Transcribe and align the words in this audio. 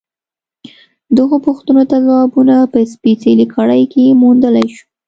دغو 1.17 1.35
پوښتنو 1.45 1.83
ته 1.91 1.97
ځوابونه 2.05 2.55
په 2.71 2.79
سپېڅلې 2.93 3.45
کړۍ 3.55 3.83
کې 3.93 4.17
موندلای 4.21 4.67
شو. 4.75 4.85